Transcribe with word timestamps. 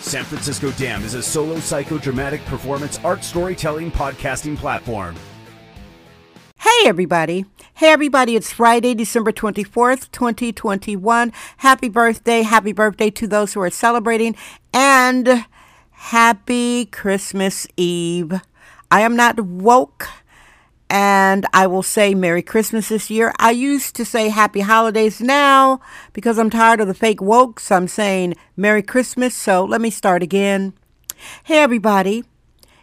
San 0.00 0.24
Francisco 0.24 0.70
Dam 0.72 1.04
is 1.04 1.14
a 1.14 1.22
solo 1.22 1.56
psychodramatic 1.56 2.44
performance 2.46 2.98
art 3.04 3.22
storytelling 3.22 3.92
podcasting 3.92 4.56
platform. 4.56 5.14
Hey, 6.58 6.88
everybody. 6.88 7.44
Hey, 7.74 7.88
everybody. 7.88 8.34
It's 8.34 8.52
Friday, 8.52 8.94
December 8.94 9.30
24th, 9.30 10.10
2021. 10.10 11.32
Happy 11.58 11.88
birthday. 11.88 12.42
Happy 12.42 12.72
birthday 12.72 13.10
to 13.10 13.26
those 13.26 13.52
who 13.52 13.60
are 13.60 13.70
celebrating. 13.70 14.34
And 14.72 15.44
happy 15.90 16.86
Christmas 16.86 17.66
Eve. 17.76 18.40
I 18.90 19.02
am 19.02 19.16
not 19.16 19.38
woke. 19.38 20.08
And 20.92 21.46
I 21.54 21.68
will 21.68 21.84
say 21.84 22.14
Merry 22.14 22.42
Christmas 22.42 22.88
this 22.88 23.10
year. 23.10 23.32
I 23.38 23.52
used 23.52 23.94
to 23.94 24.04
say 24.04 24.28
Happy 24.28 24.58
Holidays 24.58 25.20
now 25.20 25.80
because 26.12 26.36
I'm 26.36 26.50
tired 26.50 26.80
of 26.80 26.88
the 26.88 26.94
fake 26.94 27.20
wokes. 27.20 27.70
I'm 27.70 27.86
saying 27.86 28.34
Merry 28.56 28.82
Christmas. 28.82 29.32
So 29.32 29.64
let 29.64 29.80
me 29.80 29.90
start 29.90 30.20
again. 30.20 30.72
Hey, 31.44 31.58
everybody. 31.58 32.24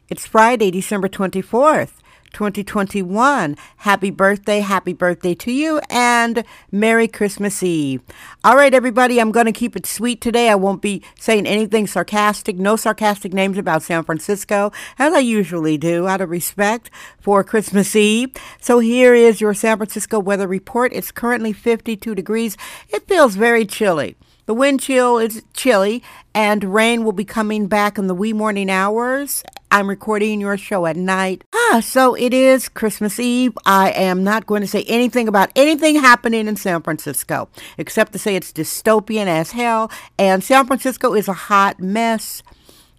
It's 0.07 0.25
Friday, 0.25 0.71
December 0.71 1.09
24th. 1.09 1.95
2021. 2.37 3.57
Happy 3.77 4.11
birthday, 4.11 4.59
happy 4.59 4.93
birthday 4.93 5.33
to 5.33 5.51
you, 5.51 5.81
and 5.89 6.43
Merry 6.71 7.07
Christmas 7.07 7.63
Eve. 7.63 8.03
All 8.43 8.55
right, 8.55 8.75
everybody, 8.75 9.19
I'm 9.19 9.31
going 9.31 9.47
to 9.47 9.51
keep 9.51 9.75
it 9.75 9.87
sweet 9.87 10.21
today. 10.21 10.47
I 10.47 10.53
won't 10.53 10.83
be 10.83 11.01
saying 11.19 11.47
anything 11.47 11.87
sarcastic, 11.87 12.55
no 12.55 12.75
sarcastic 12.75 13.33
names 13.33 13.57
about 13.57 13.81
San 13.81 14.03
Francisco, 14.03 14.71
as 14.99 15.15
I 15.15 15.19
usually 15.19 15.79
do, 15.79 16.07
out 16.07 16.21
of 16.21 16.29
respect 16.29 16.91
for 17.19 17.43
Christmas 17.43 17.95
Eve. 17.95 18.29
So 18.61 18.77
here 18.77 19.15
is 19.15 19.41
your 19.41 19.55
San 19.55 19.77
Francisco 19.77 20.19
weather 20.19 20.47
report. 20.47 20.93
It's 20.93 21.11
currently 21.11 21.53
52 21.53 22.13
degrees. 22.13 22.55
It 22.89 23.07
feels 23.07 23.33
very 23.33 23.65
chilly. 23.65 24.15
The 24.45 24.53
wind 24.53 24.79
chill 24.79 25.17
is 25.17 25.43
chilly, 25.53 26.03
and 26.35 26.71
rain 26.71 27.03
will 27.03 27.13
be 27.13 27.25
coming 27.25 27.65
back 27.65 27.97
in 27.97 28.05
the 28.05 28.13
wee 28.13 28.31
morning 28.31 28.69
hours. 28.69 29.43
I'm 29.69 29.89
recording 29.89 30.39
your 30.39 30.57
show 30.57 30.85
at 30.85 30.95
night. 30.95 31.43
Ah, 31.53 31.81
so 31.83 32.15
it 32.15 32.33
is 32.33 32.69
Christmas 32.69 33.19
Eve. 33.19 33.57
I 33.65 33.91
am 33.91 34.23
not 34.23 34.47
going 34.47 34.61
to 34.61 34.67
say 34.67 34.83
anything 34.87 35.27
about 35.27 35.51
anything 35.57 35.95
happening 35.95 36.47
in 36.47 36.55
San 36.55 36.81
Francisco, 36.81 37.49
except 37.77 38.13
to 38.13 38.19
say 38.19 38.37
it's 38.37 38.53
dystopian 38.53 39.27
as 39.27 39.51
hell, 39.51 39.91
and 40.17 40.41
San 40.41 40.65
Francisco 40.67 41.13
is 41.13 41.27
a 41.27 41.33
hot 41.33 41.81
mess. 41.81 42.43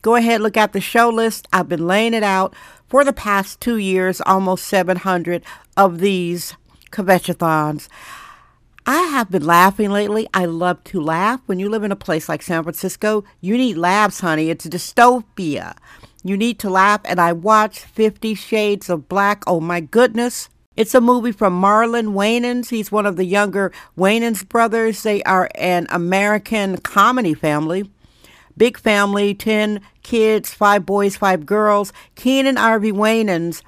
Go 0.03 0.15
ahead, 0.15 0.43
look 0.43 0.59
at 0.59 0.75
the 0.75 0.81
show 0.81 1.09
list. 1.09 1.49
I've 1.55 1.71
been 1.71 1.87
laying 1.87 2.13
it 2.13 2.23
out 2.23 2.55
for 2.87 3.03
the 3.03 3.15
past 3.15 3.63
two 3.63 3.79
years, 3.79 4.21
almost 4.27 4.67
700 4.67 5.43
of 5.75 6.01
these 6.01 6.55
convention 6.91 7.37
I 8.87 9.03
have 9.03 9.31
been 9.31 9.45
laughing 9.45 9.91
lately. 9.91 10.29
I 10.35 10.45
love 10.45 10.85
to 10.85 11.01
laugh. 11.01 11.41
When 11.47 11.59
you 11.59 11.71
live 11.71 11.85
in 11.85 11.93
a 11.93 11.97
place 11.97 12.29
like 12.29 12.43
San 12.43 12.63
Francisco, 12.63 13.25
you 13.41 13.57
need 13.57 13.79
laughs, 13.79 14.21
honey. 14.21 14.51
It's 14.51 14.67
dystopia. 14.67 15.75
You 16.25 16.37
need 16.37 16.59
to 16.61 16.71
laugh. 16.71 17.01
And 17.05 17.21
I 17.21 17.33
watched 17.33 17.81
Fifty 17.81 18.35
Shades 18.35 18.89
of 18.89 19.09
Black. 19.09 19.43
Oh 19.47 19.61
my 19.61 19.81
goodness. 19.81 20.49
It's 20.77 20.95
a 20.95 21.01
movie 21.01 21.33
from 21.33 21.61
Marlon 21.61 22.13
Wayans. 22.13 22.71
He's 22.71 22.93
one 22.93 23.05
of 23.05 23.17
the 23.17 23.25
younger 23.25 23.73
Wayans 23.97 24.49
brothers. 24.49 25.03
They 25.03 25.23
are 25.25 25.49
an 25.57 25.89
American 25.91 26.77
comedy 26.79 27.35
family. 27.35 27.91
Big 28.57 28.79
family, 28.79 29.35
10 29.35 29.81
kids, 30.03 30.55
five 30.55 30.87
boys, 30.87 31.17
five 31.17 31.45
girls. 31.45 31.93
Keenen 32.15 32.57
Ivory 32.57 32.93
Wayans. 32.93 33.63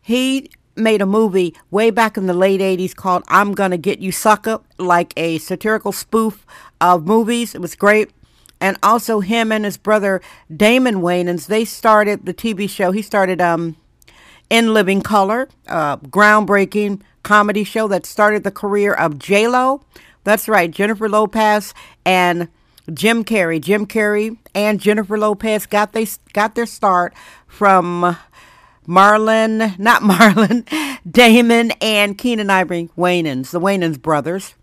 He 0.00 0.48
made 0.76 1.02
a 1.02 1.06
movie 1.06 1.54
way 1.70 1.90
back 1.90 2.16
in 2.16 2.26
the 2.26 2.34
late 2.34 2.60
80s 2.60 2.94
called 2.94 3.24
I'm 3.28 3.52
Gonna 3.52 3.78
Get 3.78 3.98
You 3.98 4.12
Sucker, 4.12 4.60
like 4.78 5.12
a 5.16 5.38
satirical 5.38 5.92
spoof 5.92 6.46
of 6.80 7.06
movies. 7.06 7.54
It 7.54 7.60
was 7.60 7.74
great. 7.74 8.10
And 8.60 8.78
also 8.82 9.20
him 9.20 9.52
and 9.52 9.64
his 9.64 9.76
brother 9.76 10.20
Damon 10.54 10.96
Wayans, 10.96 11.46
they 11.46 11.64
started 11.64 12.26
the 12.26 12.34
TV 12.34 12.68
show. 12.68 12.90
He 12.90 13.02
started 13.02 13.40
um, 13.40 13.76
In 14.48 14.72
Living 14.72 15.02
Color, 15.02 15.48
a 15.66 15.98
groundbreaking 15.98 17.02
comedy 17.22 17.64
show 17.64 17.88
that 17.88 18.06
started 18.06 18.44
the 18.44 18.50
career 18.50 18.94
of 18.94 19.18
J-Lo. 19.18 19.82
That's 20.24 20.48
right, 20.48 20.70
Jennifer 20.70 21.08
Lopez 21.08 21.74
and 22.04 22.48
Jim 22.92 23.24
Carrey. 23.24 23.60
Jim 23.60 23.86
Carrey 23.86 24.38
and 24.54 24.80
Jennifer 24.80 25.18
Lopez 25.18 25.66
got 25.66 25.92
they 25.92 26.06
got 26.32 26.54
their 26.54 26.66
start 26.66 27.14
from 27.46 28.16
Marlon, 28.86 29.78
not 29.78 30.02
Marlon, 30.10 30.66
Damon 31.08 31.72
and 31.80 32.16
Keenen 32.16 32.50
Ivory 32.50 32.90
Wayans, 32.96 33.50
the 33.50 33.60
Wayans 33.60 34.00
brothers. 34.00 34.54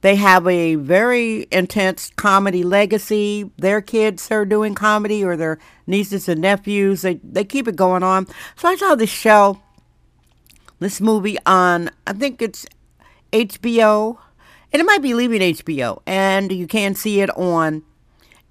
They 0.00 0.14
have 0.16 0.46
a 0.46 0.76
very 0.76 1.46
intense 1.50 2.10
comedy 2.16 2.62
legacy. 2.62 3.50
Their 3.58 3.80
kids 3.80 4.30
are 4.30 4.44
doing 4.44 4.74
comedy 4.74 5.24
or 5.24 5.36
their 5.36 5.58
nieces 5.86 6.28
and 6.28 6.40
nephews. 6.40 7.02
They, 7.02 7.14
they 7.24 7.44
keep 7.44 7.66
it 7.66 7.76
going 7.76 8.02
on. 8.02 8.26
So 8.56 8.68
I 8.68 8.76
saw 8.76 8.94
this 8.94 9.10
show, 9.10 9.60
this 10.78 11.00
movie 11.00 11.38
on, 11.46 11.90
I 12.06 12.12
think 12.12 12.40
it's 12.40 12.64
HBO, 13.32 14.18
and 14.72 14.80
it 14.80 14.84
might 14.84 15.02
be 15.02 15.14
leaving 15.14 15.40
HBO, 15.40 16.00
and 16.06 16.52
you 16.52 16.66
can 16.66 16.94
see 16.94 17.20
it 17.20 17.30
on 17.36 17.82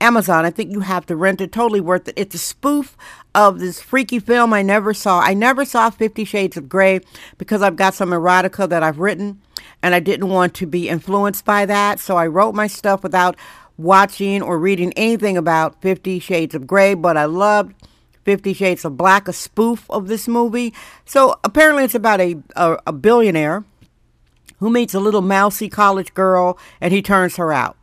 Amazon. 0.02 0.46
I 0.46 0.52
think 0.52 0.72
you 0.72 0.82
have 0.82 1.06
to 1.08 1.16
rent 1.16 1.42
it. 1.42 1.52
Totally 1.52 1.82
worth 1.82 2.08
it. 2.08 2.14
It's 2.18 2.36
a 2.36 2.40
spoof 2.40 2.98
of 3.34 3.60
this 3.60 3.82
freaky 3.82 4.20
film 4.20 4.54
I 4.54 4.62
never 4.62 4.94
saw. 4.94 5.20
I 5.20 5.34
never 5.34 5.64
saw 5.66 5.90
Fifty 5.90 6.26
Shades 6.26 6.58
of 6.58 6.70
Grey 6.70 7.02
because 7.38 7.62
I've 7.62 7.76
got 7.76 7.94
some 7.94 8.10
erotica 8.10 8.68
that 8.70 8.84
I've 8.84 9.00
written 9.00 9.42
and 9.82 9.96
I 9.96 10.00
didn't 10.00 10.30
want 10.30 10.54
to 10.56 10.66
be 10.66 10.90
influenced 10.90 11.46
by 11.46 11.66
that. 11.66 12.00
So 12.00 12.18
I 12.18 12.28
wrote 12.28 12.56
my 12.56 12.68
stuff 12.68 13.04
without 13.04 13.36
watching 13.78 14.42
or 14.42 14.58
reading 14.58 14.94
anything 14.94 15.38
about 15.38 15.82
Fifty 15.82 16.20
Shades 16.20 16.56
of 16.56 16.66
Grey, 16.66 16.94
but 16.94 17.18
I 17.18 17.26
loved 17.26 17.74
Fifty 18.24 18.54
Shades 18.54 18.84
of 18.84 18.98
Black, 18.98 19.28
a 19.28 19.34
spoof 19.34 19.90
of 19.90 20.08
this 20.08 20.28
movie. 20.28 20.74
So 21.06 21.40
apparently 21.44 21.84
it's 21.84 21.96
about 21.96 22.20
a, 22.20 22.38
a, 22.56 22.78
a 22.88 22.94
billionaire 22.94 23.64
who 24.60 24.70
meets 24.70 24.94
a 24.94 25.00
little 25.00 25.22
mousy 25.22 25.70
college 25.70 26.14
girl 26.14 26.58
and 26.82 26.92
he 26.92 27.02
turns 27.02 27.36
her 27.36 27.54
out. 27.54 27.78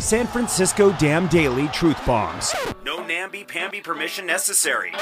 San 0.00 0.26
Francisco 0.26 0.92
Dam 0.92 1.26
Daily 1.28 1.66
Truth 1.68 2.04
Bombs. 2.06 2.54
No 2.84 3.04
namby-pamby 3.04 3.80
permission 3.80 4.26
necessary. 4.26 4.92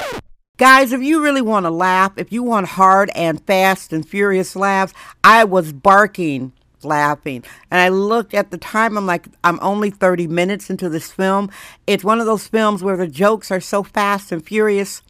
Guys, 0.63 0.93
if 0.93 1.03
you 1.03 1.21
really 1.21 1.43
want 1.43 1.67
to 1.67 1.71
laugh, 1.71 2.13
if 2.15 2.31
you 2.31 2.41
want 2.41 2.69
hard 2.69 3.11
and 3.17 3.45
fast 3.49 3.93
and 3.93 4.09
furious 4.09 4.55
laughs, 4.55 4.95
I 5.25 5.43
was 5.43 5.73
barking 5.73 6.53
laughing. 6.85 7.43
And 7.69 7.81
I 7.81 7.89
looked 7.89 8.33
at 8.33 8.53
the 8.53 8.59
time, 8.59 8.97
I'm 8.97 9.05
like, 9.05 9.27
I'm 9.43 9.59
only 9.61 9.91
30 9.91 10.29
minutes 10.29 10.71
into 10.71 10.89
this 10.89 11.11
film. 11.11 11.51
It's 11.89 12.05
one 12.05 12.21
of 12.21 12.27
those 12.27 12.47
films 12.47 12.81
where 12.81 12.97
the 12.97 13.09
jokes 13.09 13.51
are 13.51 13.61
so 13.61 13.83
fast 13.83 14.31
and 14.31 14.47
furious 14.47 15.03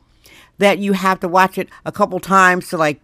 that 0.57 0.79
you 0.79 0.95
have 0.95 1.21
to 1.21 1.29
watch 1.29 1.59
it 1.59 1.69
a 1.85 1.93
couple 1.93 2.19
times 2.19 2.71
to 2.71 2.79
like 2.79 3.03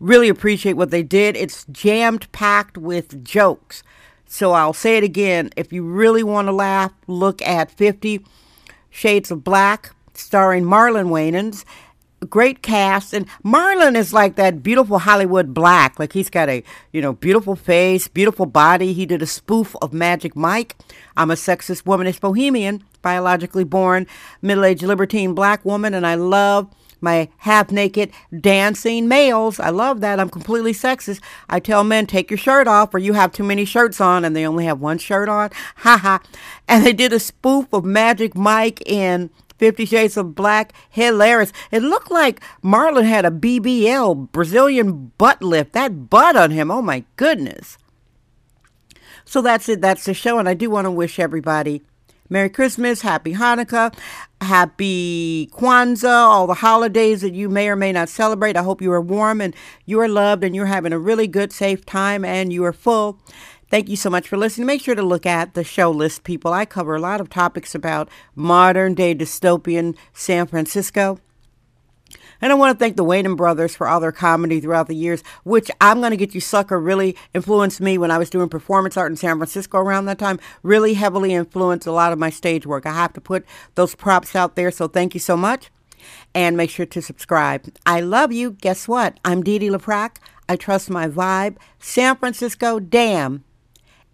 really 0.00 0.28
appreciate 0.28 0.72
what 0.72 0.90
they 0.90 1.04
did. 1.04 1.36
It's 1.36 1.64
jammed 1.66 2.26
packed 2.32 2.76
with 2.76 3.22
jokes. 3.22 3.84
So 4.26 4.50
I'll 4.50 4.72
say 4.72 4.96
it 4.96 5.04
again. 5.04 5.50
If 5.56 5.72
you 5.72 5.84
really 5.84 6.24
want 6.24 6.48
to 6.48 6.52
laugh, 6.52 6.92
look 7.06 7.40
at 7.42 7.70
50 7.70 8.24
Shades 8.90 9.30
of 9.30 9.44
Black, 9.44 9.94
starring 10.18 10.64
Marlon 10.64 11.08
Wayans. 11.08 11.64
Great 12.30 12.62
cast. 12.62 13.12
And 13.12 13.26
Marlon 13.44 13.94
is 13.94 14.12
like 14.12 14.36
that 14.36 14.62
beautiful 14.62 14.98
Hollywood 14.98 15.52
black. 15.52 15.98
Like 15.98 16.12
he's 16.12 16.30
got 16.30 16.48
a, 16.48 16.64
you 16.92 17.02
know, 17.02 17.12
beautiful 17.12 17.56
face, 17.56 18.08
beautiful 18.08 18.46
body. 18.46 18.92
He 18.92 19.06
did 19.06 19.22
a 19.22 19.26
spoof 19.26 19.76
of 19.82 19.92
Magic 19.92 20.34
Mike. 20.34 20.76
I'm 21.16 21.30
a 21.30 21.34
sexist 21.34 21.82
womanist 21.82 22.20
bohemian, 22.20 22.82
biologically 23.02 23.64
born, 23.64 24.06
middle-aged 24.42 24.82
libertine 24.82 25.34
black 25.34 25.64
woman, 25.64 25.94
and 25.94 26.06
I 26.06 26.14
love 26.14 26.68
my 27.00 27.28
half 27.38 27.70
naked 27.70 28.10
dancing 28.40 29.08
males. 29.08 29.60
I 29.60 29.70
love 29.70 30.00
that. 30.00 30.18
I'm 30.18 30.30
completely 30.30 30.72
sexist. 30.72 31.20
I 31.48 31.60
tell 31.60 31.84
men, 31.84 32.06
take 32.06 32.30
your 32.30 32.38
shirt 32.38 32.66
off 32.66 32.94
or 32.94 32.98
you 32.98 33.12
have 33.12 33.32
too 33.32 33.44
many 33.44 33.64
shirts 33.64 34.00
on 34.00 34.24
and 34.24 34.34
they 34.34 34.46
only 34.46 34.64
have 34.64 34.80
one 34.80 34.98
shirt 34.98 35.28
on. 35.28 35.50
Ha 35.76 35.98
ha. 35.98 36.20
And 36.66 36.84
they 36.84 36.92
did 36.92 37.12
a 37.12 37.20
spoof 37.20 37.66
of 37.72 37.84
Magic 37.84 38.34
Mike 38.34 38.82
in 38.86 39.30
Fifty 39.58 39.84
Shades 39.84 40.16
of 40.16 40.34
Black. 40.34 40.72
Hilarious. 40.90 41.52
It 41.70 41.82
looked 41.82 42.10
like 42.10 42.40
Marlon 42.62 43.04
had 43.04 43.24
a 43.24 43.30
BBL, 43.30 44.30
Brazilian 44.32 45.12
butt 45.18 45.42
lift. 45.42 45.72
That 45.72 46.10
butt 46.10 46.36
on 46.36 46.50
him. 46.50 46.70
Oh 46.70 46.82
my 46.82 47.04
goodness. 47.16 47.78
So 49.24 49.42
that's 49.42 49.68
it. 49.68 49.80
That's 49.80 50.04
the 50.04 50.14
show. 50.14 50.38
And 50.38 50.48
I 50.48 50.54
do 50.54 50.70
want 50.70 50.84
to 50.84 50.90
wish 50.90 51.18
everybody 51.18 51.82
Merry 52.28 52.50
Christmas, 52.50 53.02
Happy 53.02 53.34
Hanukkah, 53.34 53.94
Happy 54.40 55.48
Kwanzaa, 55.52 56.26
all 56.26 56.46
the 56.46 56.54
holidays 56.54 57.20
that 57.20 57.34
you 57.34 57.48
may 57.48 57.68
or 57.68 57.76
may 57.76 57.92
not 57.92 58.08
celebrate. 58.08 58.56
I 58.56 58.62
hope 58.62 58.82
you 58.82 58.90
are 58.92 59.00
warm 59.00 59.40
and 59.40 59.54
you 59.84 60.00
are 60.00 60.08
loved 60.08 60.42
and 60.42 60.54
you're 60.54 60.66
having 60.66 60.92
a 60.92 60.98
really 60.98 61.28
good, 61.28 61.52
safe 61.52 61.86
time 61.86 62.24
and 62.24 62.52
you 62.52 62.64
are 62.64 62.72
full. 62.72 63.20
Thank 63.68 63.88
you 63.88 63.96
so 63.96 64.10
much 64.10 64.28
for 64.28 64.36
listening. 64.36 64.66
Make 64.66 64.80
sure 64.80 64.94
to 64.94 65.02
look 65.02 65.26
at 65.26 65.54
the 65.54 65.64
show 65.64 65.90
list, 65.90 66.22
people. 66.22 66.52
I 66.52 66.64
cover 66.64 66.94
a 66.94 67.00
lot 67.00 67.20
of 67.20 67.28
topics 67.28 67.74
about 67.74 68.08
modern 68.36 68.94
day 68.94 69.12
dystopian 69.14 69.96
San 70.12 70.46
Francisco. 70.46 71.18
And 72.40 72.52
I 72.52 72.54
want 72.54 72.78
to 72.78 72.78
thank 72.78 72.96
the 72.96 73.04
Wayans 73.04 73.36
brothers 73.36 73.74
for 73.74 73.88
all 73.88 73.98
their 73.98 74.12
comedy 74.12 74.60
throughout 74.60 74.86
the 74.86 74.94
years, 74.94 75.24
which 75.42 75.70
I'm 75.80 75.98
going 75.98 76.10
to 76.10 76.16
get 76.16 76.34
you 76.34 76.40
sucker 76.40 76.78
really 76.78 77.16
influenced 77.34 77.80
me 77.80 77.98
when 77.98 78.10
I 78.10 78.18
was 78.18 78.30
doing 78.30 78.48
performance 78.48 78.96
art 78.96 79.10
in 79.10 79.16
San 79.16 79.36
Francisco 79.38 79.78
around 79.78 80.04
that 80.04 80.18
time. 80.18 80.38
Really 80.62 80.94
heavily 80.94 81.32
influenced 81.34 81.86
a 81.86 81.92
lot 81.92 82.12
of 82.12 82.18
my 82.18 82.30
stage 82.30 82.66
work. 82.66 82.86
I 82.86 82.92
have 82.92 83.14
to 83.14 83.20
put 83.20 83.44
those 83.74 83.94
props 83.94 84.36
out 84.36 84.54
there, 84.54 84.70
so 84.70 84.86
thank 84.86 85.14
you 85.14 85.20
so 85.20 85.36
much. 85.36 85.70
And 86.34 86.56
make 86.56 86.70
sure 86.70 86.86
to 86.86 87.02
subscribe. 87.02 87.66
I 87.84 88.00
love 88.00 88.32
you. 88.32 88.52
Guess 88.52 88.86
what? 88.86 89.18
I'm 89.24 89.42
Dee 89.42 89.58
Dee 89.58 89.70
LaFrac. 89.70 90.18
I 90.48 90.54
trust 90.54 90.88
my 90.88 91.08
vibe. 91.08 91.56
San 91.80 92.16
Francisco, 92.16 92.78
damn. 92.78 93.42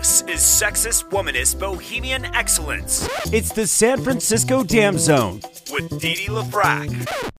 This 0.00 0.22
is 0.22 0.40
Sexist 0.40 1.10
Womanist 1.10 1.58
Bohemian 1.60 2.24
Excellence. 2.34 3.06
It's 3.34 3.52
the 3.52 3.66
San 3.66 4.00
Francisco 4.00 4.64
Dam 4.64 4.96
Zone 4.96 5.42
with 5.70 6.00
Dee 6.00 6.14
Dee 6.14 6.28
LaFrac. 6.28 6.88